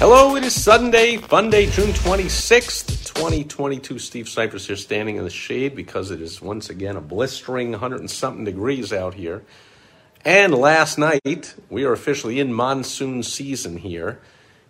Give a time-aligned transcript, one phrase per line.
[0.00, 3.98] Hello, it is Sunday, Fun Day, June 26th, 2022.
[3.98, 8.00] Steve Sipress here standing in the shade because it is once again a blistering 100
[8.00, 9.42] and something degrees out here.
[10.24, 14.18] And last night, we are officially in monsoon season here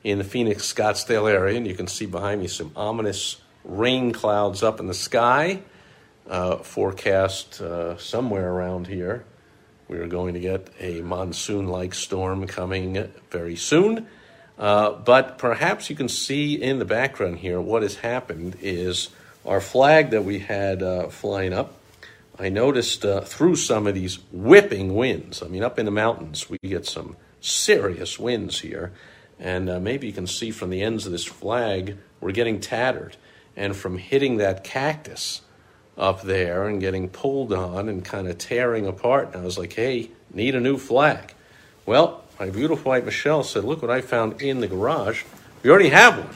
[0.02, 1.56] in the Phoenix Scottsdale area.
[1.56, 5.62] And you can see behind me some ominous rain clouds up in the sky.
[6.28, 9.24] Uh, forecast uh, somewhere around here.
[9.87, 14.09] We are going to get a monsoon like storm coming very soon.
[14.60, 19.09] Uh, but perhaps you can see in the background here what has happened is
[19.46, 21.74] our flag that we had uh, flying up.
[22.38, 25.43] I noticed uh, through some of these whipping winds.
[25.43, 28.93] I mean, up in the mountains, we get some serious winds here.
[29.38, 33.16] And uh, maybe you can see from the ends of this flag, we're getting tattered.
[33.56, 35.40] And from hitting that cactus
[35.96, 39.73] up there and getting pulled on and kind of tearing apart, and I was like,
[39.73, 41.34] hey, need a new flag.
[41.87, 45.24] Well, my beautiful wife Michelle said, Look what I found in the garage.
[45.63, 46.35] We already have one.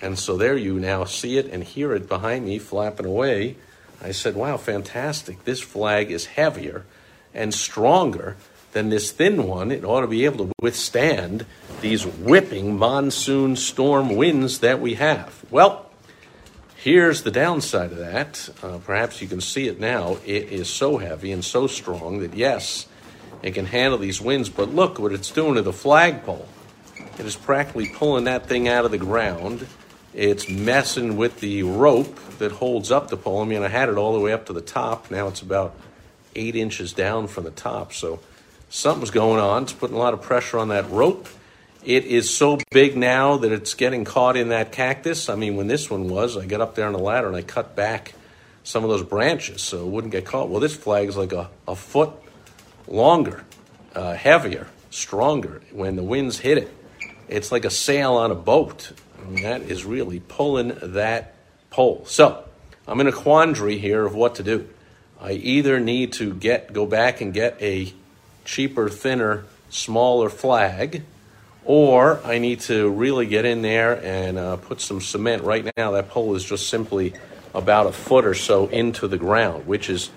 [0.00, 3.56] And so there you now see it and hear it behind me flapping away.
[4.00, 5.44] I said, Wow, fantastic.
[5.44, 6.84] This flag is heavier
[7.34, 8.36] and stronger
[8.70, 9.72] than this thin one.
[9.72, 11.44] It ought to be able to withstand
[11.80, 15.44] these whipping monsoon storm winds that we have.
[15.50, 15.90] Well,
[16.76, 18.48] here's the downside of that.
[18.62, 20.18] Uh, perhaps you can see it now.
[20.24, 22.86] It is so heavy and so strong that, yes,
[23.42, 24.48] it can handle these winds.
[24.48, 26.46] But look what it's doing to the flagpole.
[27.18, 29.66] It is practically pulling that thing out of the ground.
[30.12, 33.42] It's messing with the rope that holds up the pole.
[33.42, 35.10] I mean, I had it all the way up to the top.
[35.10, 35.74] Now it's about
[36.34, 37.92] eight inches down from the top.
[37.92, 38.20] So
[38.68, 39.64] something's going on.
[39.64, 41.28] It's putting a lot of pressure on that rope.
[41.84, 45.28] It is so big now that it's getting caught in that cactus.
[45.28, 47.42] I mean, when this one was, I got up there on the ladder and I
[47.42, 48.14] cut back
[48.64, 50.48] some of those branches so it wouldn't get caught.
[50.48, 52.10] Well, this flag's like a, a foot
[52.88, 53.44] longer,
[53.94, 55.62] uh, heavier, stronger.
[55.72, 56.74] When the winds hit it,
[57.28, 58.92] it's like a sail on a boat.
[59.28, 61.34] Mean, that is really pulling that
[61.70, 62.04] pole.
[62.06, 62.44] So
[62.86, 64.68] I'm in a quandary here of what to do.
[65.20, 67.92] I either need to get go back and get a
[68.44, 71.02] cheaper, thinner, smaller flag,
[71.64, 75.42] or I need to really get in there and uh, put some cement.
[75.42, 77.14] Right now, that pole is just simply
[77.54, 80.08] about a foot or so into the ground, which is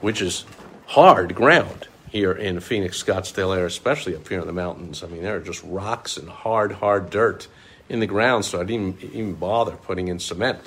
[0.00, 0.44] which is
[0.86, 5.02] hard ground here in Phoenix, Scottsdale area, especially up here in the mountains.
[5.02, 7.48] I mean, there are just rocks and hard, hard dirt
[7.88, 10.60] in the ground, so I didn't even bother putting in cement.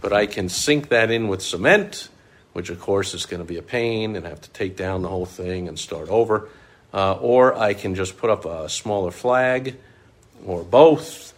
[0.00, 2.08] But I can sink that in with cement,
[2.54, 5.08] which of course is going to be a pain and have to take down the
[5.08, 6.48] whole thing and start over.
[6.92, 9.76] Uh, or I can just put up a smaller flag,
[10.44, 11.32] or both,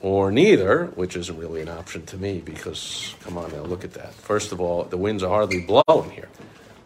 [0.00, 3.94] or neither, which isn't really an option to me because, come on now, look at
[3.94, 4.14] that.
[4.14, 6.28] First of all, the winds are hardly blowing here.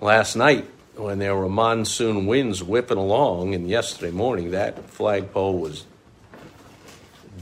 [0.00, 0.64] Last night,
[0.96, 5.86] when there were monsoon winds whipping along, and yesterday morning that flagpole was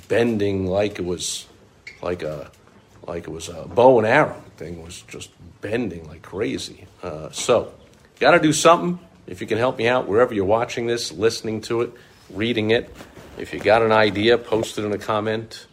[0.08, 1.46] bending like it was
[2.02, 2.50] like a
[3.06, 6.86] like it was a bow and arrow thing was just bending like crazy.
[7.02, 7.72] Uh, so,
[8.20, 8.98] got to do something.
[9.26, 11.92] If you can help me out wherever you're watching this, listening to it,
[12.30, 12.94] reading it,
[13.38, 15.66] if you got an idea, post it in a comment.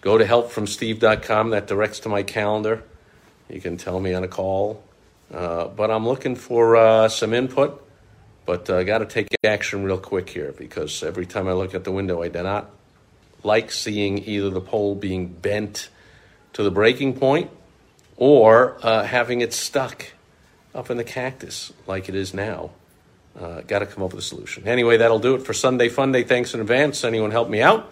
[0.00, 1.50] Go to helpfromsteve.com.
[1.50, 2.82] That directs to my calendar.
[3.48, 4.82] You can tell me on a call
[5.30, 7.86] but I'm looking for uh, some input.
[8.46, 11.74] But I uh, got to take action real quick here because every time I look
[11.74, 12.70] at the window, I do not
[13.44, 15.88] like seeing either the pole being bent
[16.54, 17.50] to the breaking point
[18.16, 20.12] or uh, having it stuck
[20.74, 22.70] up in the cactus like it is now.
[23.38, 24.66] Uh, got to come up with a solution.
[24.66, 26.24] Anyway, that'll do it for Sunday Fun Day.
[26.24, 27.04] Thanks in advance.
[27.04, 27.88] Anyone help me out?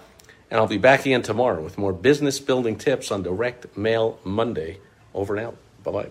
[0.50, 4.78] And I'll be back again tomorrow with more business building tips on Direct Mail Monday.
[5.14, 5.56] Over and out.
[5.84, 6.10] Bye bye.